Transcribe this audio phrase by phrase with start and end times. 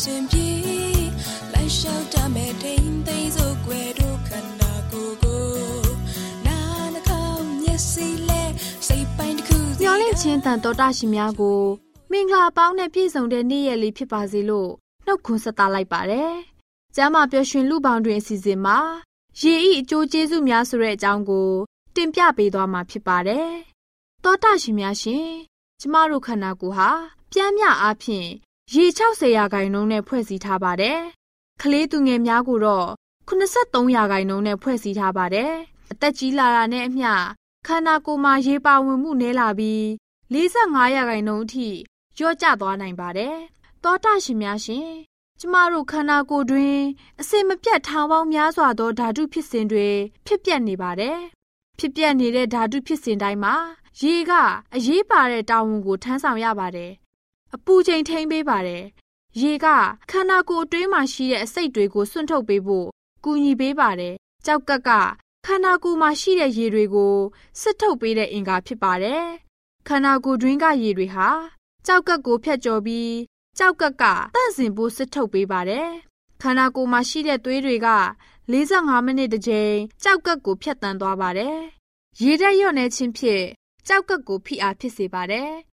[0.00, 0.48] နာရှင်ပြေ
[1.52, 5.44] လိုက်လျှောက်တမဲ့ထိန်သိမ်းစို့ွယ်တို့ခန္ဓာကိုယ်ကို
[6.46, 6.58] နာ
[6.94, 8.42] နှကောင်းမျက်စိလဲ
[8.86, 11.60] စိတ်ပိုင်းတစ်ခုမျောလင့်ချင်းတန်တော်တာရှင်များကို
[12.10, 14.70] မင်္ဂလာပေါင်းနဲ့ပြည့်စုံတဲ့နေ့ရက်လေးဖြစ်ပါစေလို့
[15.06, 16.32] နှုတ်ခွန်းဆက်သလိုက်ပါတယ်။
[16.96, 18.78] ကျမ်းမာပျော်ရွှင်လူပေါင်းတွင်အစီအစဉ်မှာ
[19.40, 21.48] ရေဤအကျိုးကျေးဇူးများဆိုတဲ့အကြောင်းကို
[21.94, 23.48] တင်ပြပေးသွားမှာဖြစ်ပါတယ်။
[24.24, 25.26] သောတာရှင်များရှင်
[25.80, 26.90] ကျမတို့ခန္ဓာကိုယ်ဟာ
[27.32, 28.30] ပြမ်းမြအားဖြင့်
[28.74, 30.98] ရေ60ရာခိုင်နှုန်းနဲ့ဖွဲ့စည်းထားပါတယ်။
[31.62, 32.88] ကလေးသူငယ်များကိုတော့
[33.28, 35.52] 83ရာခိုင်နှုန်းနဲ့ဖွဲ့စည်းထားပါတယ်။
[35.92, 37.10] အသက်ကြီးလာတာနဲ့အမျှ
[37.66, 39.82] ခန္ဓာကိုယ်မှာရေပါဝင်မှုနည်းလာပြီး
[40.32, 41.68] 45ရာခိုင်နှုန်းအထိ
[42.16, 43.36] လျော့ကျသွားနိုင်ပါတယ်။
[43.84, 44.88] သောတာရှင်များရှင်
[45.40, 46.76] ကျမတို့ခန္ဓာကိုယ်တွင်
[47.20, 49.88] အစင်မပြတ်ထောင်ပေါင်းများစွာသောဓာတုဖြစ်စဉ်တွေ
[50.26, 51.18] ဖြစ်ပျက်နေပါတယ်။
[51.78, 53.54] ဖြစ်ပျက်နေတဲ့ဓာတုဖြစ်စဉ်တိုင်းမှာ
[54.00, 54.32] ရေက
[54.74, 56.92] အရေးပါတဲ့တာဝန်ကိုထမ်းဆောင်ရပါတယ်။
[57.54, 58.84] အပူချိန်ထိန်းပေးပါတယ်။
[59.40, 59.66] ရေက
[60.10, 62.88] ခန္ဓာကိုယ်အတွင်းမှာရှိတဲ့အစိတ်တွေကိုစွန့်ထုတ်ပေးဖို့
[63.24, 64.14] ကူညီပေးပါတယ်။
[64.46, 64.90] ကြောက်ကက်က
[65.46, 67.14] ခန္ဓာကိုယ်မှာရှိတဲ့ရေတွေကို
[67.60, 69.24] စစ်ထုတ်ပေးတဲ့အင်္ဂါဖြစ်ပါတယ်။
[69.88, 71.28] ခန္ဓာကိုယ်တွင်းကရေတွေဟာ
[71.86, 73.12] ကြောက်ကက်ကိုဖျက်ကျော်ပြီး
[73.58, 75.88] ကြောက်ကက်ကတန့်စင်ဖို့စစ်ထုတ်ပေးပါတယ်။
[76.42, 77.88] ခန္ဓာကိုယ်မှာရှိတဲ့သွေးတွေက
[78.52, 81.56] 45မိနစ်တစ်ကြိမ်ကြောက်ကက်ကိုဖျက်တမ်းသွားပါတယ်။
[82.22, 83.44] ရေဓာတ်လျော့နေခြင်းဖြင့်
[83.86, 85.50] ကြောက်ကက်ကိုဖိအားဖြစ်စေပါတယ်။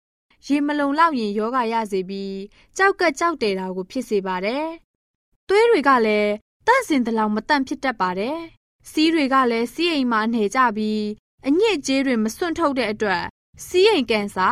[0.47, 2.37] ရေမလုံလောက်ရင်ယောဂရစေပြီး
[2.77, 4.65] ကြောက်ကက်ကြောက်တယ်တာကိုဖြစ်စေပါတယ်။
[5.49, 6.33] သွေးတွေကလည်း
[6.67, 8.39] တန့်စင်တဲ့လောက်မတန့်ဖြစ်တတ်ပါတယ်။
[8.91, 11.03] စီးတွေကလည်းစီးအိမ်မှာနှဲကြပြီး
[11.47, 13.25] အညစ်အကြေးတွေမစွန့်ထုတ်တဲ့အတွက်
[13.67, 14.49] စီးအိမ်ကင်ဆာ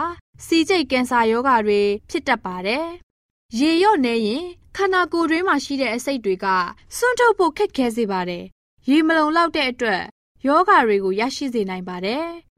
[0.47, 1.81] စီးကျိတ်ကင်ဆာရောဂါတွေ
[2.11, 2.87] ဖြစ်တတ်ပါတယ်။
[3.61, 4.45] ရေရော့နေရင်
[4.77, 6.47] ခန္ဓာကိုယ်တွင်းမှာရှိတဲ့အဆိပ်တွေက
[6.97, 8.45] စွန့်ထုတ်ဖို့ခက်ခဲစေပါတယ်။
[8.89, 10.03] ရေမလုံလောက်တဲ့အတွက်
[10.47, 12.27] ယောဂါတွေကိုရရှိစေနိုင်ပါတယ်။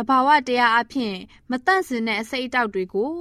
[0.00, 1.14] သဘာဝတရားအဖြစ်
[1.50, 3.12] မတန့်စင်တဲ့အဆိပ်အတောက်တွေကို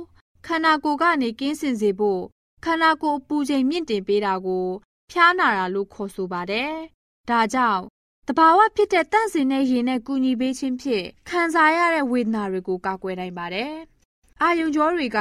[0.46, 2.22] ခန္ဓာကိုယ်ကနေကင်းစင်စေဖို့
[2.66, 4.68] ခန္ဓာကိုယ်အပူချိန်မြင့်တင်ပေးတာကို
[5.12, 6.72] ဖျားနာတာလို့ခေါ်ဆိုပါတယ်။
[7.30, 7.84] ဒါကြောင့်
[8.28, 13.74] တဘာဝဖြစ်တဲ့တန့်စင်တဲ့ရေနဲ့ကူညီပေးခြင်းဖြင့်ခံစားရတဲ့ဝေဒနာတွေကိုကာကွယ်နိုင်ပါတယ်။
[14.42, 15.20] အာယုံကြောတွေက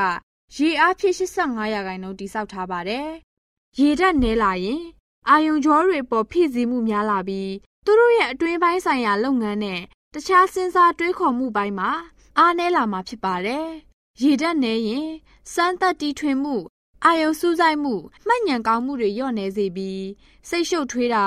[0.56, 3.08] ရေအားဖြင့်85ရာခိုင်နှုန်းတိစောက်ထားပါတယ်။
[3.80, 4.82] ရေဓာတ်နည်းလာရင်
[5.28, 7.52] အာယုံကြောတွေပေါ်ဖိစီးမှုများလာပြီး
[7.84, 9.80] သူတို့ရဲ့အတွင်းပိုင်းဆိုင်ရာလုပ်ငန်းနဲ့
[10.18, 11.90] တခြားစဉ်းစားတွေးခေါ်မှုပိုင်းမှာ
[12.38, 13.66] အားနည်းလာမှာဖြစ်ပါတယ်။
[14.22, 15.10] ရေဓာတ်နည်းရင်
[15.52, 16.56] စမ်းသပ်တီထွင်မှု
[17.04, 17.94] အာယုံစူးစိုက်မှု
[18.26, 20.04] မှတ်ဉဏ်ကောင်းမှုတွေလျော့နေစေပြီး
[20.48, 21.26] စိတ်ရှုပ်ထွေးတာ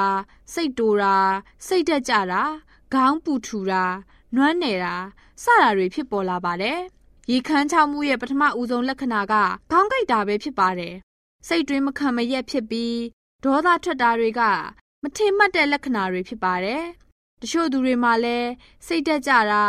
[0.53, 1.17] စိတ်တိုတာ
[1.67, 2.43] စိတ်တက်ကြတာ
[2.93, 3.83] ခေါင်းပူထူတာ
[4.35, 4.95] နွမ်းနယ်တာ
[5.43, 6.79] စတာတွေဖြစ်ပေါ်လာပါတယ်။
[7.31, 9.33] ရေခမ်းချောက်မှုရဲ့ပထမဦးဆုံးလက္ခဏာက
[9.71, 10.95] ခေါင်းကိုက်တာပဲဖြစ်ပါတယ်။
[11.47, 12.97] စိတ်တွင်းမခံမရက်ဖြစ်ပြီး
[13.43, 14.41] ဒေါသထွက်တာတွေက
[15.03, 16.85] မထင်မှတ်တဲ့လက္ခဏာတွေဖြစ်ပါတယ်။
[17.41, 18.49] တချို့သူတွေမှာလည်း
[18.87, 19.63] စိတ်တက်ကြတာ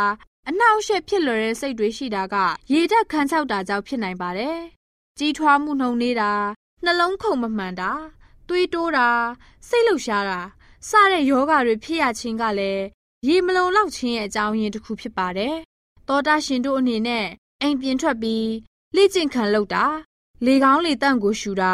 [0.47, 2.35] အနှောက်အယှက်ဖြစ်လွယ်တဲ့စိတ်တွေရှိတာက
[2.73, 4.57] ရေဓာတ်ခမ်းချောက်တာကြောင့်ဖြစ်နိုင်ပါတယ်။
[5.17, 6.31] ကြီးထွားမှုနှုံနေတာ
[6.83, 7.91] နှလုံးခုန်မမှန်တာ
[8.47, 9.09] သွေးတိုးတာ
[9.67, 10.39] စိတ်လှုပ်ရှားတာ
[10.89, 12.83] စတဲ့ယောဂါတွေဖြစ်ရခြင်းကလည်း
[13.27, 15.55] ရေမလုံလောက်ခြင်းရဲ့အကြောင်းရင်းတစ်ခုဖြစ်ပါတယ်။
[16.07, 17.27] သောတာရှင်တို့အနေနဲ့
[17.61, 18.49] အိမ်ပြင်ထွက်ပြီး
[18.95, 19.85] လေ့ကျင့်ခံလုပ်တာ
[20.45, 21.73] လေကောင်းလေတန့်ကိုရှူတာ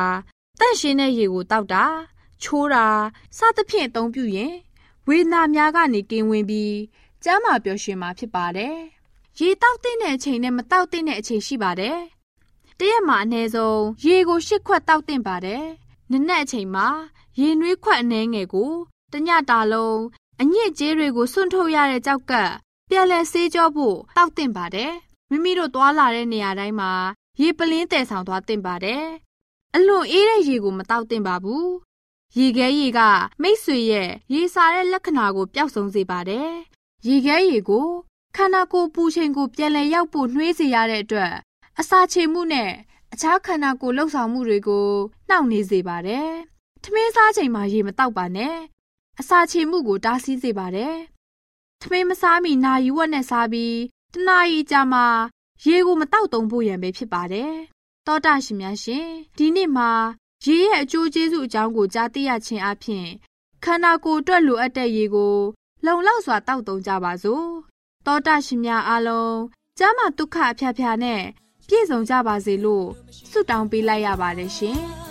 [0.59, 1.85] တန့်ရှင်းတဲ့ရေကိုတောက်တာ
[2.43, 2.85] ချိုးတာ
[3.37, 4.53] စသဖြင့်အသုံးပြုရင်
[5.09, 6.75] ဝေဒနာများကနေကင်းဝေးပြီး
[7.23, 8.75] ကျမ်းမာပျော်ရွှင်မှာဖြစ်ပါတယ်။
[9.39, 11.97] ရေတောက်တဲ့အချိန်နဲ့မတောက်တဲ့အချိန်ရှိပါတယ်။
[12.79, 15.63] တရက်မှာအနည်းဆုံးရေကို၈ခွက်တောက်တင်ပါတယ်။
[16.11, 16.87] နနက်အချိန်မှာ
[17.39, 18.71] ရေနွေးခွက်အနှဲငယ်ကို
[19.13, 19.99] တညတာလုံး
[20.41, 22.51] အညစ်အကြေးတွေကိုစွန့်ထုတ်ရတဲ့ကြောက်ကပ်
[22.89, 24.91] ပြန်လဲဆေးကြောဖို့တောက်တင်ပါတယ်။
[25.29, 26.91] မိမိတို့သွားလာတဲ့နေရာတိုင်းမှာ
[27.41, 29.03] ရေပလင်းတည်ဆောင်သွားတင်ပါတယ်။
[29.75, 31.67] အလွန်အေးတဲ့ရေကိုမတောက်တင်ပါဘူး။
[32.35, 32.99] ရေခဲရေက
[33.41, 36.49] မိတ်ဆွေရဲ့ရေစာတဲ့လက္ခဏာကိုပျောက်ဆုံးစေပါတယ်။
[37.07, 37.87] ရေခဲရေကို
[38.35, 41.33] ခန္ဓာကိုယ်ပူချိန်ကိုပြန်လည်ရောက်ဖို့နှွေးစေရတဲ့အတွက်
[41.79, 42.71] အစာချေမှုနဲ့
[43.13, 44.87] အခြားခန္ဓာကိုယ်လှုပ်ဆောင်မှုတွေကို
[45.29, 46.29] နှောင့်နှေးစေပါတယ်။
[46.83, 48.55] ထမင်းစားချိန်မှာရေမတောက်ပါနဲ့။
[49.19, 50.95] အစာချေမှုကိုတားဆီးစေပါတယ်။
[51.81, 53.75] ထမင်းမစားမီနာယူဝက်နဲ့စားပြီး
[54.13, 55.01] တနာရီကြာမှ
[55.65, 57.53] ရေကိုမတောက်သုံးဖို့ရန်ပဲဖြစ်ပါတယ်။
[58.07, 59.07] တောတာရှင်များရှင်
[59.37, 59.91] ဒီနေ့မှာ
[60.45, 63.07] ရေရဲ့အကျိုးကျေးဇူးအကြောင်းကိုကြားသိရခြင်းအပြင်
[63.63, 65.35] ခန္ဓာကိုယ်အတွက်လိုအပ်တဲ့ရေကို
[65.85, 67.45] လုံလောက်စွာတောက်သုံးကြပါစို့။
[68.05, 69.37] တောတာရှင်များအားလုံး
[69.79, 71.21] ကျမ်းမာဒုက္ခအဖျားဖျားနဲ့
[71.67, 72.87] ပြည့်စုံကြပါစေလို့
[73.31, 74.79] ဆုတောင်းပေးလိုက်ရပါတယ်ရှင်။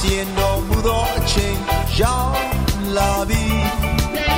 [0.00, 1.56] စီရင်တော်မူသောအချိန်
[2.00, 2.40] ရောက်
[2.96, 3.44] လာပြီ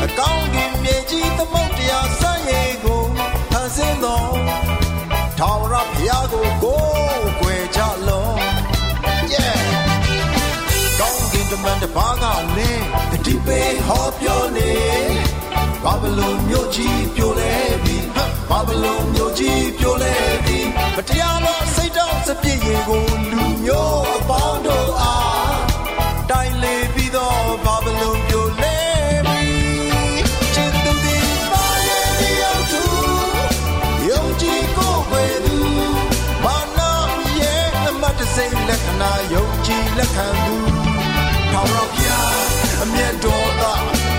[0.04, 3.02] အကောင်းကင်မြေကြီးသမုတ်တရားဆန့်ရည်ကို
[3.50, 4.34] ဖန်ဆင်းတော်
[5.38, 8.28] ထာဝရဘုရားကိုကိုးကွယ်ကြလော
[9.32, 9.60] yeah
[11.00, 12.24] ကောင်းကင်တမန်တစ်ပါးက
[12.56, 14.72] လည်းတတိပေဟောပြောနေ
[15.84, 17.54] ဘာဘလုံမြို့ကြီးပြိုလဲ
[17.84, 17.96] ပြီ
[18.50, 20.14] ဘာဘလုံမြို့ကြီးပြိုလဲ
[20.44, 20.58] ပြီ
[20.96, 24.89] မတရားသောစိတ်တော်စပြည့်ရင်ကိုလူမျိုးအပေါင်းတို့
[39.00, 40.54] စိမ့်လက္ခဏာယုံကြည်လက်ခံသူ
[41.52, 42.06] ထောင်တော့ပြ
[42.82, 43.72] အမျက်တော်သာ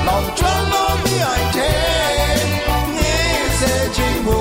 [0.07, 1.77] လောင်ကျွမ်းတော်မိအိုင်တဲ့
[2.95, 4.40] ငေးစေခြင်းကို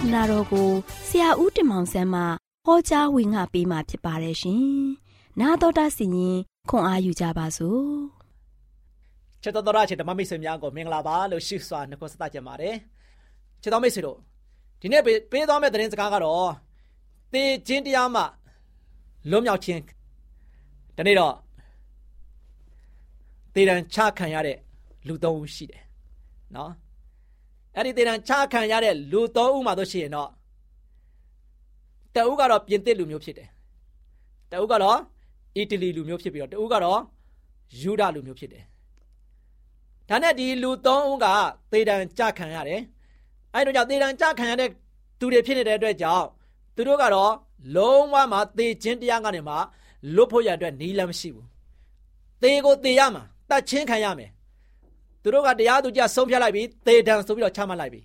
[0.00, 0.68] ဒေသနာတော်ကို
[1.08, 2.22] ဆရာဦးတင်မောင်ဆန်းမှ
[2.66, 4.64] ဟောကြားဝင်ငါပေးมาဖြစ်ပါတယ်ရှင်။
[5.40, 6.36] နာတော်တာစီရင်
[6.70, 7.84] ခွန်အားယူကြပါစို့
[9.42, 12.74] ချစ်တော်တော်ချစ်ဓမ္မမိတ်ဆွေများကိုမင်္ဂလာပါလို့ရှိစွာနှုတ်ဆက်ကြပါတယ်
[13.62, 14.18] ချစ်တော်မိတ်ဆွေတို့
[14.80, 15.02] ဒီနေ့
[15.32, 16.50] ပေးသွားမယ့်သတင်းစကားကတော့
[17.32, 18.22] တေခြင်းတရားမှ
[19.30, 19.80] လွတ်မြောက်ခြင်း
[20.96, 21.34] ဒီနေ့တော့
[23.54, 24.58] တေရန်ချခံရတဲ့
[25.06, 25.82] လူသုံးဦးရှိတယ်
[26.56, 26.72] နော်
[27.76, 30.30] အဲ့ဒီတေရန်ချခံရတဲ့လူသုံးဦးမှာတို့ရှိရင်တော့
[32.14, 33.48] တဦးကတော့ပြင်သစ်လူမျိုးဖြစ်တယ်
[34.52, 34.98] တဦးကတော့
[35.56, 37.00] အီတလီလူမျိုးဖြစ်ပြီးတော့တဦးကတော့
[37.80, 38.64] ယူဒလူမျိုးဖြစ်တယ်
[40.08, 41.26] ဒါနဲ့ဒီလူသုံးဦးက
[41.72, 42.80] သေတံကြခံရတယ်
[43.54, 44.68] အဲ့တော့ကြောင့်သေတံကြခံရတဲ့
[45.18, 46.26] သူတွေဖြစ်နေတဲ့အတွက်ကြောင့်
[46.76, 47.32] သူတို့ကတော့
[47.76, 49.54] လုံးဝမှသေခြင်းတရားကနေမှ
[50.14, 51.46] လွတ်ဖို့ရအတွက်နီးလမ်းမရှိဘူး
[52.42, 54.30] သေကိုသေရမှာတတ်ချင်းခံရမယ်
[55.22, 58.00] သူတို့ကတရားသူကြဆုံးဖြတ်လိုက်ပြီးသေတံဆိုပြီးတော့ချမှတ်လိုက်ပြီ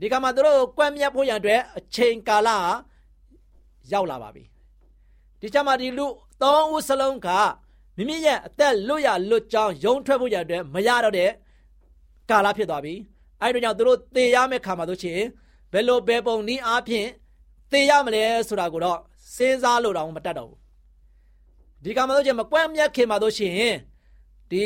[0.00, 2.48] ဒီကမှာသူတို့ကွက်မြတ်ဖို့ရအတွက်အချိန်ကာလ
[3.92, 4.44] ရောက်လာပါပြီ
[5.40, 6.06] ဒီချမှာဒီလူ
[6.42, 7.28] သုံးဦးစလုံးက
[7.96, 11.30] မိမိရဲ့အသက်လွတ်ရလွတ်ကြောင်းယုံထွက်ဖို့ရတဲ့မရတော့တဲ့
[12.30, 12.94] ကာလဖြစ်သွားပြီ
[13.40, 15.22] အဲ့တို့ကြောင့်သူတို့သေရမယ့်ခါမှာတို့ချင်း
[15.72, 17.08] ဘယ်လိုဘယ်ပုံနည်းအားဖြင့်
[17.72, 18.98] သေရမလဲဆိုတာကိုတော့
[19.34, 20.58] စဉ်းစားလို့တော့မတတ်တော့ဘူး
[21.84, 23.74] ဒီကမှာတို့ချင်းမကွမ်းမြတ်ခင်မှာတို့ရှင်
[24.50, 24.64] ဒီ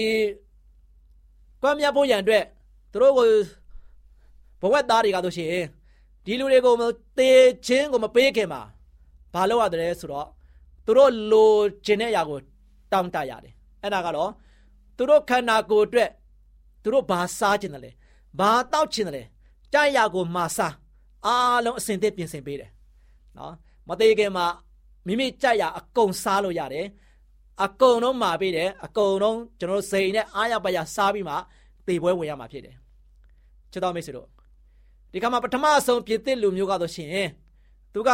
[1.63, 2.45] ကွမ်းမြတ်ဖို့ရန်အတွက်
[2.93, 3.29] သူတို့ကို
[4.61, 5.51] ဘဝက်သားတွေကတို့ရှင်
[6.25, 6.75] ဒီလူတွေကို
[7.19, 7.31] သေ
[7.67, 8.61] ခြင်းကိုမပေးခင်မှာ
[9.33, 10.29] ဘာလုပ်ရတယ်ဆိုတော့
[10.85, 11.53] သူတို့လို
[11.85, 12.39] ချင်တဲ့အရာကို
[12.93, 14.31] တောင်းတရတယ်အဲ့ဒါကတော့
[14.97, 16.11] သူတို့ခန္ဓာကိုယ်အတွက်
[16.83, 17.91] သူတို့ဘာစားခြင်းတယ်လဲ
[18.39, 19.23] ဘာတောက်ခြင်းတယ်လဲ
[19.73, 20.75] ကြိုက်ရကိုမာစား
[21.27, 22.71] အားလုံးအစင်သစ်ပြင်ဆင်ပေးတယ်
[23.37, 23.55] နော်
[23.89, 24.47] မသေးခင်မှာ
[25.07, 26.87] မိမိကြိုက်ရအကုန်စားလို့ရတယ်
[27.65, 31.35] အကုန်လုံးမာပေးတယ်အကုန်လုံးကျွန်တော်စိန်နဲ့အားရပါရစားပြီးမှ
[31.87, 32.77] တေပွဲဝင်ရမှာဖြစ်တယ်
[33.73, 34.29] ချစ်တော်မိတ်ဆွေတို့
[35.13, 37.29] ဒီကမှာပထမဆုံးပြည့်တဲ့လူမျိုးကတော့ရှင်
[37.93, 38.11] သူက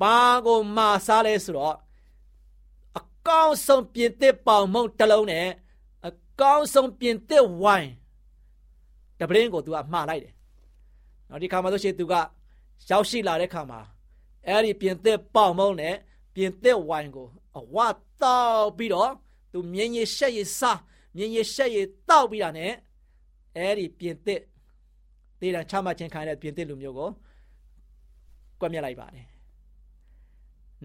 [0.00, 1.76] ဘာကိုမာစားလဲဆိုတော့
[2.98, 5.46] အကောင်းဆုံးပြင်သစ်ပေါင်မုံတစ်လုံးနဲ့
[6.08, 7.90] အကောင်းဆုံးပြင်သစ်ဝိုင်း
[9.18, 10.32] တပရင်းကိုသူကမှားလိုက်တယ်။
[11.28, 12.14] နောက်ဒီခါမှာဆိုရှင်သူက
[12.90, 13.80] ရောက်ရှိလာတဲ့ခါမှာ
[14.46, 15.94] အဲ့ဒီပြင်သစ်ပေါင်မုံနဲ့
[16.34, 17.26] ပြင်သစ်ဝိုင်းကို
[17.58, 17.76] အဝ
[18.22, 19.10] တောက်ပြီးတော့
[19.52, 20.80] သူမြင်းရည်ရှက်ရည်စား
[21.16, 22.72] မြင်းရည်ရှက်ရည်တောက်ပြီးတာနဲ့
[23.56, 24.40] အဲ့ဒီပြင်သစ်
[25.40, 27.10] ဒေတာချမှတ်ခြင်းခံရတဲ့ပြင်သစ်လူမျိုးကို
[28.60, 29.26] ကွက်မြက်လိုက်ပါတယ်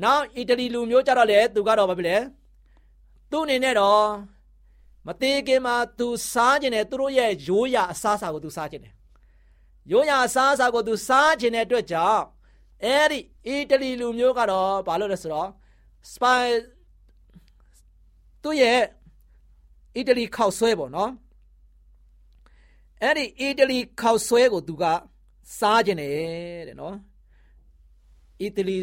[0.04, 2.18] နောက်အီတလီလူမျိုးကြတော့လေသူကတော့ဘာဖြစ်လဲ
[3.32, 4.04] သူ့အနေနဲ့တော့
[5.08, 8.94] မသေးခင်မှာသူစားခြင်းနဲ့သူတို့ရဲ့ရိုးရာအစားအစာကိုသူစားခြင်းတယ်
[9.92, 12.24] ရိုးရာအစားအစာကိုသူစားခြင်းတဲ့အတွက်ကြောင့်
[12.84, 15.50] အဲ့ဒီအီတလီလူမျိုးကတော့ဘာလို့လဲဆိုတော့
[16.14, 16.52] စပိုင်
[18.44, 18.82] သူ့ရဲ့
[19.96, 21.12] အီတလီခောက်ဆွဲပေါ့နော်
[23.02, 24.84] အဲ့ဒီအီတလီခောက်ဆွဲကိုသူက
[25.60, 26.96] စားခြင်းတယ်တဲ့နော်
[28.42, 28.78] အီတလီ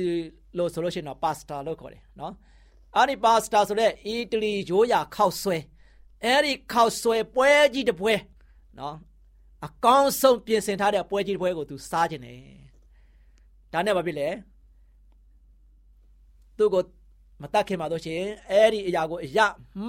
[0.56, 2.34] လို့ဆိုလို့ရှိရင်တော့ပါစတာလို့ခေါ်တယ်နော်
[2.96, 5.56] အဲ့ဒီပါစတာဆိုတဲ့အီတလီရိုးရာခောက်ဆွဲ
[6.24, 8.14] အဲ့ဒီခောက်ဆွဲပွဲကြီးတစ်ပွဲ
[8.78, 8.96] နော်
[9.66, 12.40] အကောင်းဆုံးပြင်ဆင်ထားတဲ့ပွဲကြီးတစ်ပွဲကိုသူစားခြင်းတယ်
[13.72, 14.28] ဒါနဲ့ဘာဖြစ်လဲ
[16.56, 16.82] သူ့ကို
[17.42, 19.38] မတတ်ခင်ပါတော့ရှင်အဲ့ဒီအရာကိုအရ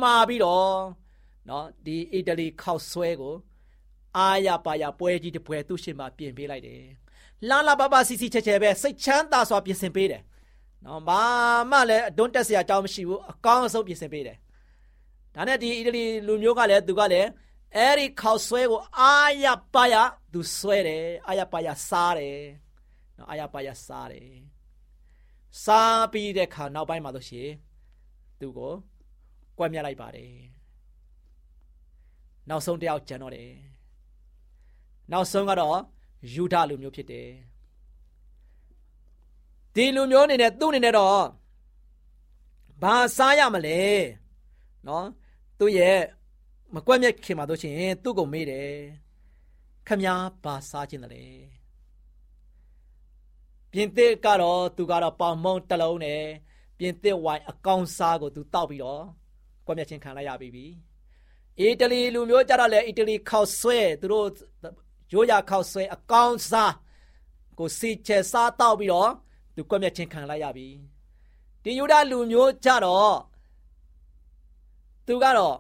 [0.02, 0.75] မှားပြီးတော့
[1.50, 3.36] နော်ဒီအီတလီခောက်ဆွဲကို
[4.18, 6.82] အာရပါရပွဲကြီးတစ်ပွဲသူ့ရှင်မှာပြင်ပေးလိုက်တယ်
[7.50, 10.22] လာလာပါပါစီစီချက်ချက်ပဲစိတ်ချမ်းသာစွာပြင်ဆင်ပေးတယ်
[10.86, 11.24] နော်ဘာ
[11.72, 14.38] မှလည်းအတွန်းတက်စရာအကြောင်းမရှိဘူးအကောင်းဆုံးပြင်ဆင်ပေးတယ်
[15.36, 17.30] ဒါနဲ့ဒီအီတလီလူမျိုးကလည်းသူကလည်း
[17.75, 19.96] အဲ့ဒီခေါက်ဆွဲကိုအာရပါရ
[20.34, 22.40] သူဆွဲတယ်အာရပါရစားတယ်
[23.18, 24.54] နော်အာရပါရစားတယ်
[25.63, 27.53] စားပြီးတဲ့ခါနောက်ပိုင်းမှာလို့ရှိရင်
[28.39, 28.74] သူကို
[29.57, 30.33] ကွက်မြတ်လိုက်ပါတယ်
[32.50, 33.51] နောက်ဆုံးတယောက်ကျန်တော့တယ်
[35.12, 35.79] နောက်ဆုံးကတော့
[36.33, 37.29] ယူဒလူမျိုးဖြစ်တယ်
[39.75, 41.21] ဒီလူမျိုးအနေနဲ့သူ့အနေနဲ့တော့
[42.81, 43.81] ဘာစားရမလဲ
[44.88, 45.05] နော်
[45.59, 46.00] သူ့ရဲ့
[46.74, 48.71] မကွက်မြက်ခင်မှာတို့ချင်းသူ့ကိုမေးတယ်
[49.88, 51.24] ခမညာဘာစားခြင်းတလဲ
[53.75, 56.24] ပြင်သစ်ကတော့သူကတော့ပေါင်မုံတစ်လုံးနဲ့
[56.77, 59.03] ပြင်သစ်ဝိုင်အကောင်စားကိုသူတောက်ပြီးတော့
[59.65, 60.65] ကွက်မြက်ခြင်းခံလိုက်ရပြီ
[61.60, 64.27] အီတလီလူမျိုးကြတော့လေအီတလီခောက်ဆွဲသူတို့
[65.13, 66.74] ရိုးရာခောက်ဆွဲအကောင်စား
[67.60, 69.12] ကိုစီချဲစားတောက်ပြီးတော့
[69.55, 70.67] သူကွက်မြက်ချင်းခံလိုက်ရပြီ
[71.63, 73.15] ဒီယူဒလူမျိုးကြတော့
[75.08, 75.58] သူကတော့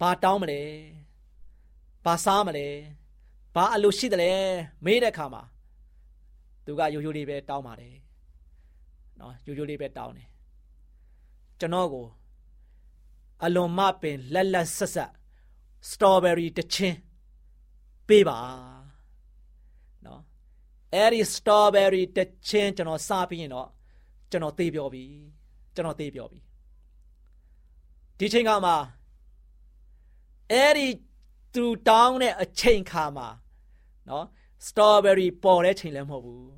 [0.00, 0.62] ဘာတောင်းမလဲ
[2.04, 2.68] ဘာစားမလဲ
[3.54, 4.32] ဘာအလိုရှိတယ်လဲ
[4.84, 5.42] မေးတဲ့ခါမှာ
[6.64, 7.96] သူကရိုးရိုးလေးပဲတောင်းပါတယ်
[9.20, 10.28] နော်ရိုးရိုးလေးပဲတောင်းတယ်
[11.58, 12.06] ကျွန်တော်ကို
[13.44, 15.12] အလွန်မပင်လက်လက်ဆက်ဆက်
[15.90, 16.98] စတော်ဘယ်ရီတစ်ချင်း
[18.08, 18.38] ပေးပါ
[20.06, 20.20] နော်
[20.94, 23.68] အဲ့ဒီ strawberry တစ်ချင်းကျွန်တော်စားပြီးရင်တော့
[24.30, 25.04] ကျွန်တော်သေပြောပြီ
[25.74, 26.40] ကျွန်တော်သေပြောပြီ
[28.18, 28.76] ဒီချိန်ခါမှာ
[30.52, 30.86] အဲ့ဒီ
[31.54, 33.28] သူတောင်းတဲ့အချိန်ခါမှာ
[34.08, 34.24] နော်
[34.66, 36.50] စတော်ဘယ်ရီပေါ်တဲ့ချိန်လည်းမဟုတ်ဘူး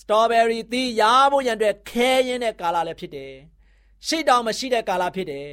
[0.00, 1.02] စတော်ဘယ်ရီသီးရ
[1.32, 3.32] ဖို့ရန်အတွက်ခဲရင်တဲ့ကာလလည်းဖြစ်တယ်
[4.06, 5.48] ရှိတောင်မရှိတဲ့ကာလဖြစ်တယ်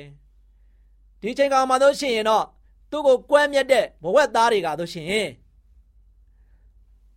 [1.22, 2.46] ဒီချိန်ခါမှာတော့ရှင်ရင်တော့
[2.92, 5.26] သူ့ကိုကွဲမြက်တဲ့ဘဝက်သားတွေကတို့ရှင်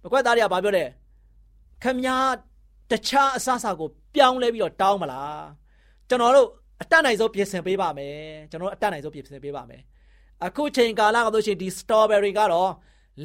[0.02, 0.84] ဘဝက်သားတွေကဘာပြောလဲ
[1.82, 2.16] ခမညာ
[2.90, 5.44] တခြားအဆအစာကိုပြောင်းလဲပြီးတော့တောင်းမလား
[6.08, 6.48] ကျွန်တော်တို့
[6.82, 8.16] အတတ်နိုင်ဆုံးပြင်ဆင်ပေးပါမယ်
[8.50, 9.82] ကျွန်တော်တို့အတတ်နိုင်ဆုံးပြင်ဆင်ပေးပါမယ်
[10.44, 12.70] အခုချိန်ကာလကတို့ရှင်ဒီ strawberry ကတော့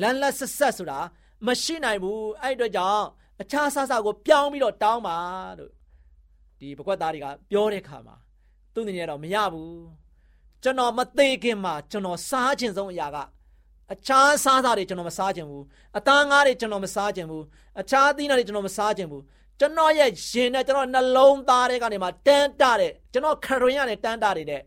[0.02, 1.00] လန်လက်ဆက်ဆက်ဆိုတာ
[1.46, 3.06] မရှိနိုင်ဘူးအဲ့အတွက်ကြောင့်
[3.42, 5.18] အခြားဆဆကိုပြောင်းပြီးတော့တောင်းပါ
[5.60, 5.72] လို့
[6.60, 8.16] ဒီပကွက်သားတွေကပြောတဲ့ခါမှာ
[8.74, 9.74] သူနေရတော့မရဘူး
[10.64, 13.18] ကျွန်တော်မသေးခင်မှာကျွန်တော်စားခြင်းဆုံးအရာက
[13.94, 15.64] အခြားစားစားတွေကျွန်တော်မစားခြင်းဘူး
[15.98, 17.44] အသားငါးတွေကျွန်တော်မစားခြင်းဘူး
[17.82, 19.24] အခြားသီးနှံတွေကျွန်တော်မစားခြင်းဘူး
[19.60, 24.62] ကျွန်တော်ရဲ့ရင်နဲ့ကျွန်တော်နှလုံးသားတွေကနေမှတန်းတတဲ့ကျွန်တော်ခရင်ရနဲ့တန်းတတဲ့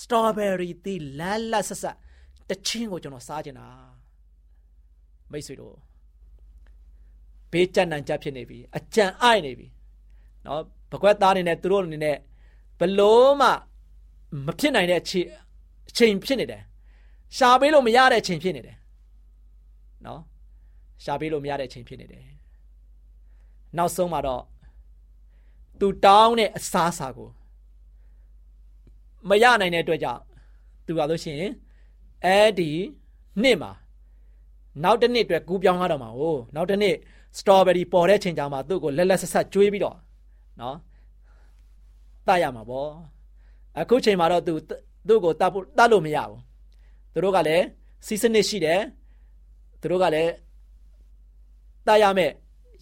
[0.00, 1.96] strawberry သီးလတ်လတ်ဆက်ဆက်
[2.48, 3.93] တချင်းကိုကျွန်တော်စားခြင်းတာ
[5.32, 5.74] မိတ်ဆွေတို့
[7.52, 9.66] ဘေးကြံ့နံကြဖြစ်နေပြီအကြံအိုက်နေပြီ
[10.46, 10.60] နော်
[10.92, 12.16] ဘကွက်သားနေနဲ့သူတို့အနေနဲ့
[12.80, 13.48] ဘလို့မှ
[14.46, 15.20] မဖြစ်နိုင်တဲ့အချိ
[16.08, 16.62] န်ဖြစ်နေတယ်
[17.36, 18.76] ရှာပေးလို့မရတဲ့အချိန်ဖြစ်နေတယ်
[20.06, 20.20] နော်
[21.04, 22.24] ရှာပေးလို့မရတဲ့အချိန်ဖြစ်နေတယ်
[23.76, 24.42] နောက်ဆုံးမှာတော့
[25.80, 27.30] သူတောင်းတဲ့အစားအစာကို
[29.28, 30.22] မရနိုင်တဲ့အတွက်ကြောင့်
[30.86, 31.52] သူကလို့ရှိရင်
[32.24, 32.70] အဲဒီ
[33.42, 33.70] နေ့မှာ
[34.82, 36.96] နောက်တစ်နှစ်အတွက်ကူးပြောင်းရတော့မှာဟိုနောက်တစ်နှစ်
[37.38, 39.96] စတော်ဘယ်ရီပေါ်တဲ့ချိန်ကြမှာသူ့ကိုလက်လက်ဆက်ဆက်ကျွေးပြီးတော့
[40.60, 40.76] နော်
[42.26, 42.90] တတ်ရမှာပေါ့
[43.80, 44.54] အခုချိန်မှာတော့သူ
[45.08, 46.38] သူ့ကိုတတ်ဖို့တတ်လို့မရဘူး
[47.12, 47.64] သူတို့ကလည်း
[48.06, 48.80] စီစနစ်ရှိတယ်
[49.80, 50.32] သူတို့ကလည်း
[51.86, 52.32] တတ်ရမယ်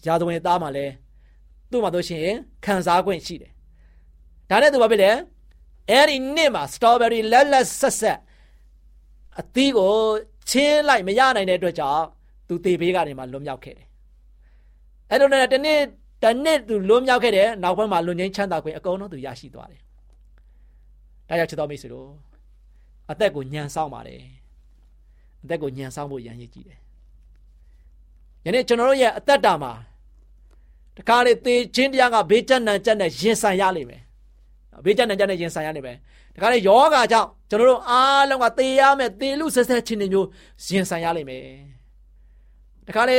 [0.05, 0.85] ရာဇဝင်သားမှာလဲ
[1.71, 3.51] သူ့မှာတို့ရှိရင်ခံစား권ရှိတယ်
[4.49, 5.11] ဒါနဲ့သူဘာဖြစ်လဲ
[5.89, 8.19] အဲ့ဒီနှစ်မှာစတော်ဘယ်ရီလက်လက်ဆက်ဆက်
[9.39, 9.93] အသီးကို
[10.49, 12.03] ချင်းလိုက်မရနိုင်တဲ့အတွက်ကြောင့်
[12.47, 13.87] သူတေဘေးကနေမှလွတ်မြောက်ခဲ့တယ်။
[15.09, 15.79] အဲ့လိုနဲ့တနေ့
[16.23, 19.81] တနေ့သူလွတ်မြောက်ခဲ့တယ်နောက်ဘက်မှာလွန်ငင်းချမ်းသာခွင့်အကုန်လုံးသူရရှိသွားတယ်။
[21.27, 22.09] ဒါကြောင့်ချစ်တော်မိတ်ဆွေတို့
[23.11, 24.21] အသက်ကိုညံဆောင်ပါတယ်။
[25.43, 26.79] အသက်ကိုညံဆောင်ဖို့ရန်ရည်ကြည့်တယ်။
[28.45, 29.73] ယနေ့ကျွန်တော်တို့ရဲ့အသက်တာမှာ
[30.97, 34.01] တခါလေသေခြင်းတရားကဘေးကျက်နံကျက်နဲ့ရင်ဆိုင်ရလိမ့်မယ်။
[34.85, 35.93] ဘေးကျက်နံကျက်နဲ့ရင်ဆိုင်ရနေပဲ။
[36.35, 40.27] တခါလေယောဂါကြောင့်ကျွန်တော်တို့အားလုံးကသေရမယ်သေလူဆက်ဆက်ခြင်းတွေမျိုး
[40.75, 41.45] ရင်ဆိုင်ရလိမ့်မယ်။
[42.87, 43.17] တခါလေ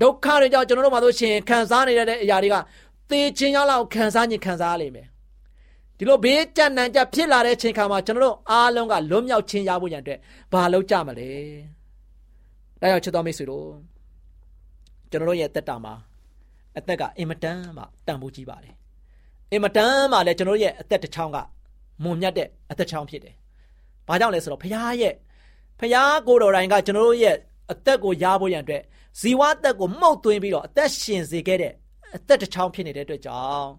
[0.00, 2.56] ဒုက္ခတွေကြောင့်ကျွန်တော်တို့မှာဆိုရှင်ခံစားနေရတဲ့အရာတွေက
[3.10, 5.06] သေခြင်းရောက်လောက်ခံစားခြင်းခံစားရလိမ့်မယ်။
[5.96, 10.18] ဒီလိုဘေးကျက်နံကျက်ဖြစ်လာတဲ့ချိန်ခါမှာကျွန်တော်တို့အားလုံးကလွတ်မြောက်ခြင်းရဖို့ရန်အတွက်
[10.52, 11.30] ဘာလုပ်ကြမလဲ။
[12.80, 13.66] ဒါကြောင့်ချစ်တော်မိတ်ဆွေတို့
[15.10, 15.94] ကျွန်တော်တို့ရဲ့တက်တာမှာ
[16.78, 18.74] အသက်ကအင်မတန်မှတန်ဖိုးကြီးပါတယ်။
[19.52, 21.38] အင်မတန်မှလည်းကျွန်တော်ရဲ့အသက်တစ်ချောင်းက
[22.02, 23.34] မွန်မြတ်တဲ့အသက်ချောင်းဖြစ်တယ်။
[24.08, 25.14] ဘာကြောင့်လဲဆိုတော့ဖခင်ရဲ့
[25.80, 27.36] ဖခင်ကိုတော်တိုင်ကကျွန်တော်တို့ရဲ့
[27.72, 28.82] အသက်ကိုရဖို့ရန်အတွက်
[29.20, 31.72] ဇီဝအသက်ကိုမှုတ်သွင်းပြီးတော့အသက်ရှင်စေခဲ့တဲ့
[32.16, 33.70] အသက်တစ်ချောင်းဖြစ်နေတဲ့အတွက်ကြောင့်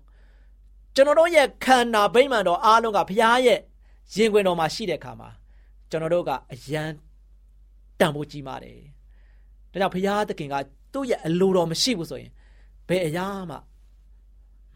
[0.96, 3.60] ကျွန်တော်တို့ရဲ့ခန္ဓာဗိမာန်တော်အားလုံးကဖခင်ရဲ့
[4.16, 5.30] ရင်ခွင်တော်မှာရှိတဲ့အခါမှာ
[5.90, 6.84] ကျွန်တော်တို့ကအယံ
[8.00, 8.80] တန်ဖိုးကြီးမာတယ်။
[9.72, 10.56] ဒါကြောင့်ဖခင်သခင်က
[10.94, 12.32] သူ့ရဲ့အလိုတော်မရှိဘူးဆိုရင်
[12.88, 13.56] ဘယ်အရာမှ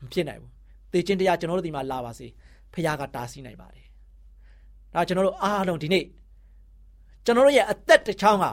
[0.01, 0.51] မဖြစ်နိုင်ဘူး။
[0.91, 2.27] သေခြင်းတရားကျွန်တော်တို့ဒီမှာလာပါစေ။
[2.75, 3.87] ဖခင်ကတားဆီးနိုင်ပါတယ်။
[4.93, 6.05] ဒါကျွန်တော်တို့အားလုံးဒီနေ့
[7.25, 8.51] ကျွန်တော်တို့ရဲ့အသက်တစ်ချောင်းဟာ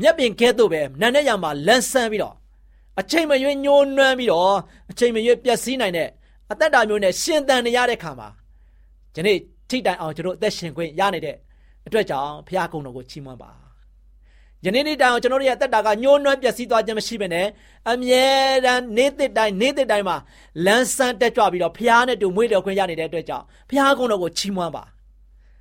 [0.00, 2.36] မျက်ပင်ကဲ့သို့ပဲနန်းတဲ့ရံမှာလန်းဆန်းပြီးတော့
[3.00, 4.56] အချိန်မရွေးညှိုးနှွမ်းပြီးတော့
[4.90, 6.08] အချိန်မရွေးပျက်စီးနိုင်တဲ့
[6.50, 8.28] အသက်တာမျိုးနဲ့ရှင်သန်နေရတဲ့ခါမှာ
[9.14, 11.36] ဒီနေ့ထိတိုင်အောင်ကျွန်တော်အသက်ရှင်ခွင့်ရနေတဲ့
[11.86, 13.50] အတွက်ကြောင့်ဖခင်ကုံတော်ကိုချီးမွမ်းပါ
[14.64, 17.46] ယနေ့နေ့တိုင်အောင်ကျွန်တော်တို့ရဲ့တက်တာကညှိုးနွမ်းပျက်စီးသွားခြင်းမရှိဘဲနဲ့
[17.90, 18.24] အမြဲ
[18.64, 20.16] တမ်းနေ့တစ်တိုင်းနေ့တစ်တိုင်းမှာ
[20.66, 24.84] လန်းဆန်းတက်ကြွပြီးတော့ဖျားနဲ့တူမွေးတော်ခွင့်ရနေတဲ့အတွက်ကြောင့်ဖျားကုန်းတော်ကိုချီးမွမ်းပါ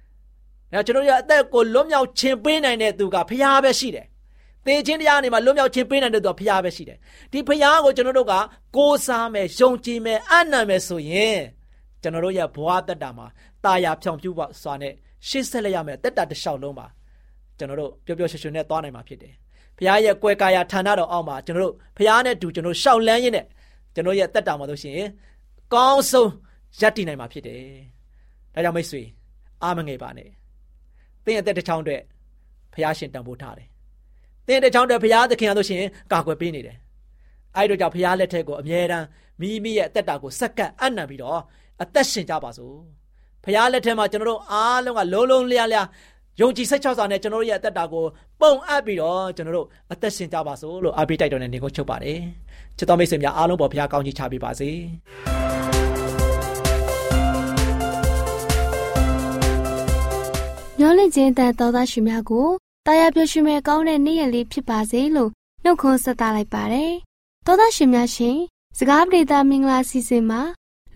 [0.71, 4.05] ။အဲကျွန်တော်ရဲ့အသက်ကိုလွတ်မြောက်ခြင်းပေးနိုင်တဲ့သူကဖျားပဲရှိတယ်။
[4.65, 6.97] သေခြင်းတရားနေမှာလွတ်မြောက်ခြင်းပေးနိုင်တဲ့သူကဖျားပဲရှိတယ်။
[7.31, 8.33] ဒီဖျားကိုကျွန်တော်တို့က
[8.77, 11.39] ကိုးစားမယ်၊ယုံကြည်မယ်၊အနံ့မယ်ဆိုရင်
[12.01, 13.27] ကျွန်တော်တို့ရဲ့ဘဝတက်တာမှာ
[13.65, 14.93] တာယာဖြောင်ပြူပါစွာနဲ့
[15.27, 16.87] ရှေ့ဆက်လက်ရမယ်တက်တာတစ်လျှောက်လုံးပါ
[17.61, 19.33] ကျွန်တော်တို့ပျော်ပျော်ရွှင်ရွှင်နဲ့သွားနိုင်မှာဖြစ်တယ်။
[19.77, 23.45] ဘုရားရဲ့ကွယ်ကာယဌာနတော်အောက်မှာကျွန်တော်တို့ဘုရားနဲ့တူကျွန်တော်ရှောက်လန်းရင်းနဲ့
[23.95, 25.09] ကျွန်တော်ရဲ့တက်တာမှာလို့ရှိရင်
[25.73, 26.29] ကောင်းဆုံး
[26.79, 27.63] ရပ်တည်နိုင်မှာဖြစ်တယ်။
[28.53, 29.01] ဒါကြောင့်မိတ်ဆွေ
[29.63, 30.29] အားမငယ်ပါနဲ့။
[31.25, 32.01] သင်ရဲ့တက်တစ်ချောင်းအတွက်
[32.73, 33.67] ဘုရားရှင်တန်ဖိုးထားတယ်။
[34.47, 36.77] သင်တစ်ချောင်းအတွက်ဘုရားသခင်အားလို့ရှိရင်ကာကွယ်ပေးနေတယ်။
[37.55, 39.05] အဲဒီတော့ကြောင့်ဘုရားလက်ထက်ကိုအမြဲတမ်း
[39.41, 41.41] မိမိရဲ့အသက်တာကိုစက္ကန့်အနံ့ပြီးတော့
[41.81, 42.75] အသက်ရှင်ကြပါစို့။
[43.43, 45.87] ဘုရားလက်ထက်မှာကျွန်တော်တို့အားလုံးကလုံးလုံးလျားလျား
[46.41, 48.05] ယုံကြည်စိတ်ချစွာနဲ့ကျွန်တော်တို့ရဲ့အသက်တာကို
[48.41, 52.19] ပုံအပ်ပြီးတော့ကျွန်တော်တို့အသက်ရှင်ကြပါစို့လို့အားပေးတိုက်တော်နဲ့နေကိုချုပ်ပါတယ်။
[52.77, 54.69] ချစ်တော်မိတ်ဆွေများအားလုံးပေါ်ဘုရားကောင်းချီးချပေးပါစေ။
[60.79, 62.47] မျောလင့်ခြင်းတန်တော်သားရှင်များကို
[62.87, 65.31] တရားပြရှင်မဲ့ကောင်းတဲ့နေ့ရက်လေးဖြစ်ပါစေလို့
[65.63, 66.91] နှုတ်ခွန်းဆက်သလိုက်ပါတယ်။
[67.45, 68.37] သောသားရှင်များရှင်
[68.77, 70.41] စကားပြေတာမင်္ဂလာစီစဉ်မှာ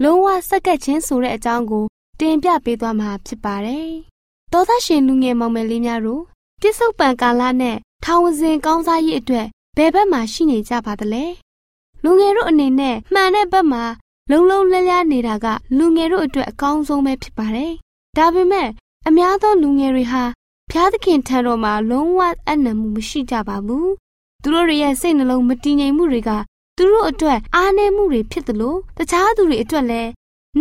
[0.04, 1.86] လုံးဝစက္ကက်ချင်းဆိုတဲ့အကြောင်းကို
[2.20, 3.90] တင်ပြပေးသွားမှာဖြစ်ပါတယ်။
[4.56, 6.22] တော်သားရှင်လူငယ်မောင်မယ်လေးများတို့
[6.62, 11.24] ပြစ္ဆုတ်ပံကာလနဲ့ထောင်စဉ်ကောင်းစားရေးအတွက်ဘယ်ဘက်မှာရှိနေကြပါသလဲ။
[12.04, 13.84] လူငယ်တို့အနေနဲ့မှန်တဲ့ဘက်မှာ
[14.30, 15.46] လုံလုံလည်လည်နေတာက
[15.78, 17.72] လူငယ်တို့အတွက်အကောင်းဆုံးပဲဖြစ်ပါတယ်။
[18.18, 18.70] ဒါပေမဲ့
[19.08, 20.24] အများသောလူငယ်တွေဟာ
[20.72, 23.88] ဖျားသခင်ထံတော်မှာလုံးဝအနံမှုမရှိကြပါဘူး။
[24.42, 26.32] သူတို့ရဲ့စိတ်နှလုံးမတည်ငြိမ်မှုတွေက
[26.78, 30.10] သူတို့အတွက်အားနည်းမှုတွေဖြစ်သလိုတခြားသူတွေအတွက်လည်း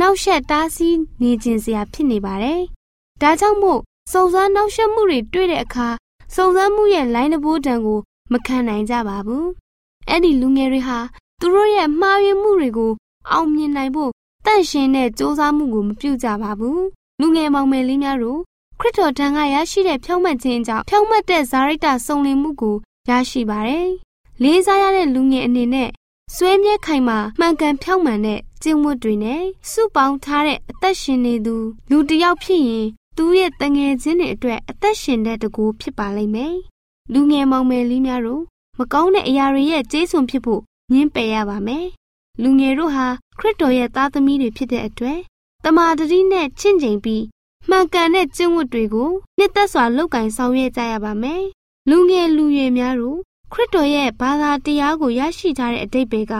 [0.01, 2.63] နောက်ဆက်တားဆီးနေခြင်းစရာဖြစ်နေပါတယ်။
[3.25, 3.81] ဒါကြောင့်မို့
[4.13, 5.89] စုံစမ်းနောက်ဆက်မှုတွေတွေ့တဲ့အခါ
[6.35, 7.99] စုံစမ်းမှုရဲ့လိုင်းတဘိုးတံကို
[8.33, 9.45] မခံနိုင်ကြပါဘူး။
[10.09, 10.99] အဲ့ဒီလူငယ်တွေဟာ
[11.41, 12.93] သူတို့ရဲ့မှားယွင်းမှုတွေကို
[13.31, 14.11] အောင်မြင်နိုင်ဖို့
[14.47, 16.81] တန့်ရှင်းတဲ့စ조사မှုကိုမပြုကြပါဘူး။
[17.21, 18.41] လူငယ်မောင်မယ်လေးများတို့
[18.81, 22.77] ခရစ်တော်ထံကရရှိတဲ့ဖြောင့်မတ်ခြင်းကြောင့်ဖြောင့်မတ်တဲ့ဇာရိတစုံလင်မှုကို
[23.09, 23.89] ရရှိပါတယ်။
[24.43, 25.91] လေးစားရတဲ့လူငယ်အနေနဲ့
[26.35, 31.57] ဆွေးမြဲခိုင်မာမှန်ကန်ဖြောင့်မှန်တဲ့ကျင့်ဝတ်တွေနဲ့စုပေါင်းထားတဲ့အသက်ရှင်နေသူ
[31.91, 36.55] လူတစ်ယောက်ဖြစ်ရင် သူ့ရဲ့တငယ်ချင်းတွေအတွက်အသက်ရှင်တဲ့တကူဖြစ်ပါလိမ့်မယ်။
[37.13, 38.43] လူငယ်မောင်မယ်လေးများတို့
[38.79, 40.61] မကောင်းတဲ့အရာတွေရဲ့ကျေးဇူးဖြစ်ဖို့
[40.93, 41.87] ညှင်းပယ်ရပါမယ်။
[42.43, 43.07] လူငယ်တို့ဟာ
[43.39, 45.19] ခရစ်တော်ရဲ့သားသမီးတွေဖြစ်တဲ့အတွက်
[45.65, 47.25] တမာတတိနဲ့ချင့်ချိန်ပြီး
[47.69, 51.43] မှန်ကန်တဲ့ကျင့်ဝတ်တွေကိုနှစ်သက်စွာလုပ်ကင်ဆောင်ရွက်ကြရပါမယ်။
[51.91, 53.19] လူငယ်လူရွယ်များတို့
[53.53, 56.33] ခရစ်တော်ရဲ့ဘာသာတရားကိုရရှိကြတဲ့အတိတ်ပဲက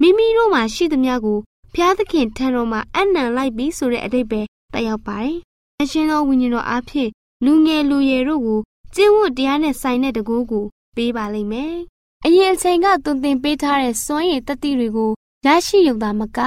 [0.00, 1.38] မိမိတို့မှာရှိသမျှကို
[1.72, 4.40] ဘုရားသခင်ထံတော်မှာအနံလိုက်ပြီးဆိုတဲ့အတိတ်ပဲ
[4.72, 5.38] တက်ရောက်ပါတယ်။
[5.82, 7.10] အရှင်သောဝိညာဉ်တော်အားဖြင့်
[7.44, 8.60] လူငယ်လူရွယ်တို့ကို
[8.94, 10.64] ကျင့်ဝတ်တရားနဲ့ဆိုင်တဲ့တကူကို
[10.96, 11.74] ပေးပါလိမ့်မယ်။
[12.24, 15.10] အရင်အချိန်ကသွန်သင်ပေးထားတဲ့စွမ်းရည်တတိတွေကို
[15.46, 16.38] ရရှိရုံသာမက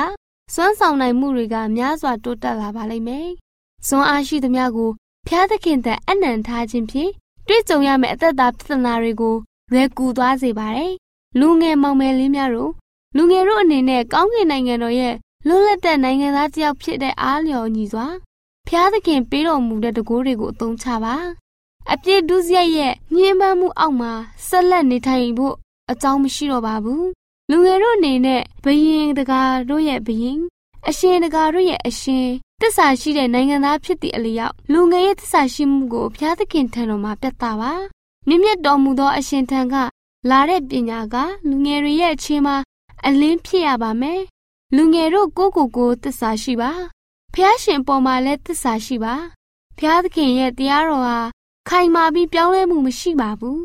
[0.53, 3.27] စွမ်းဆောင်နိုင်မှုတွေကများစွာတိုးတက်လာပါလိမ့်မယ်။
[3.87, 4.91] စွမ်းအားရှိသမျှကို
[5.27, 7.11] ဖျားသခင်တဲ့အနံထားခြင်းဖြင့်
[7.47, 9.35] တွေ့ကြုံရမယ့်အသက်တာပြဿနာတွေကို
[9.71, 10.93] လွယ်ကူသွားစေပါတယ်။
[11.39, 12.71] လူငယ်မောင်မယ်လေးများတို့
[13.15, 15.15] လူငယ်တို့အနေနဲ့ကောင်းကင်နိုင်ငံတော်ရဲ့
[15.47, 18.07] လွတ်လပ်တဲ့နိုင်ငံသားတစ်ယောက်ဖြစ်တဲ့အားလျော်ညီစွာ
[18.73, 21.15] ဖျားသခင်ပေးတော်မူတဲ့တကိုးတွေကိုအသုံးချပါ
[21.91, 24.11] အပြစ်ဒုစရိုက်ရဲ့ညှဉ်းပန်းမှုအောက်မှာ
[24.47, 25.55] ဆက်လက်နေထိုင်ဖို့
[25.91, 27.07] အကြောင်းမရှိတော့ပါဘူး
[27.49, 30.39] လူငယ်တို့အနေနဲ့ဘယင်တကာတို့ရဲ့ဘယင်
[30.87, 32.27] အရှင်တကာတို့ရဲ့အရှင်
[32.61, 37.73] တစ္ဆာရှိတဲ့နိုင်ငံသားဖြစ်သည့်အလျောက်လူငယ်ရဲ့တစ္ဆာရှိမှုကိုဘုရားသခင်ထံတော်မှာပြသပါ
[38.27, 39.75] မြင့်မြတ်တော်မူသောအရှင်ထံက
[40.29, 41.15] လာတဲ့ပညာက
[41.49, 42.55] လူငယ်တွေရဲ့အချင်းမှာ
[43.05, 44.21] အလင်းဖြစ်ရပါမယ်
[44.75, 46.71] လူငယ်တို့ကိုကိုကိုတစ္ဆာရှိပါ
[47.33, 49.15] ဖះရှင်ပေါ်မှာလည်းတစ္ဆာရှိပါ
[49.77, 51.17] ဖះသခင်ရဲ့တရားတော်ဟာ
[51.69, 53.61] ခိုင်မာပြီးပြောင်းလဲမှုမရှိပါဘူး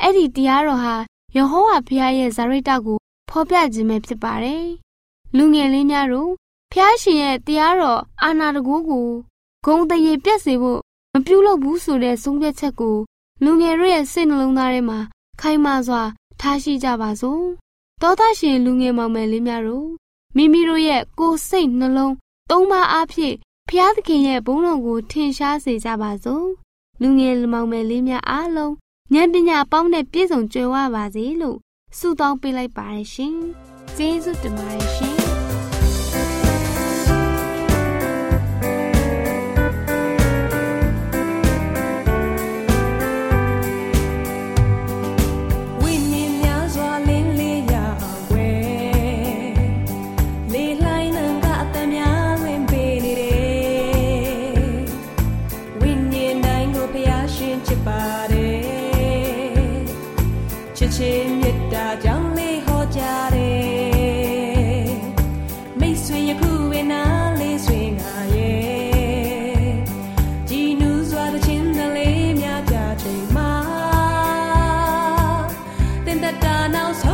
[0.00, 0.94] အဲ့ဒီတရားတော်ဟာ
[1.36, 2.98] ယေဟောဝါဖះရဲ့ဇာရိတကို
[3.30, 4.66] ဖော်ပြခြင်းပဲဖြစ်ပါတယ်
[5.36, 6.30] လူငယ်လေးများတို့
[6.72, 9.08] ဖះရှင်ရဲ့တရားတော်အာနာတကူကို
[9.64, 10.80] ဂုံတရေပြတ်စေဖို့
[11.14, 12.96] မပြုလုပ်ဘူးဆိုတဲ့ဆုံးဖြတ်ချက်ကို
[13.44, 14.98] လူငယ်တို့ရဲ့စိတ်နှလုံးသားထဲမှာ
[15.40, 16.02] ခိုင်မာစွာ
[16.40, 17.42] ထားရှိကြပါစို့
[18.02, 19.88] တောသားရှင်လူငယ်မောင်မယ်လေးများတို့
[20.36, 22.14] မိမိတို့ရဲ့ကိုယ်စိတ်နှလုံး
[22.50, 23.34] သုံးပါးအားဖြင့်
[23.68, 26.48] ဖျားသခင်ရဲ့ဘုန်းတော်ကိုထင်ရှားစေကြပါစို့
[27.00, 28.74] လူငယ်မောင်မယ်လေးများအားလုံး
[29.14, 31.58] ဉာဏ်ပညာပေါင်းနဲ့ပြည့်စုံကြွယ်ဝပါစေလို့
[31.98, 33.36] ဆုတောင်းပေးလိုက်ပါတယ်ရှင်
[33.96, 35.13] ကျေးဇူးတင်ပါတယ်ရှင်
[76.24, 77.13] 你的大脑。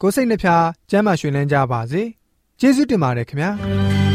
[0.00, 2.02] ကိုစိတ်နှဖျားစမ်းမွှေလန်းကြပါစေ
[2.60, 4.05] ကျေးဇူးတင်ပါတယ်ခင်ဗျာ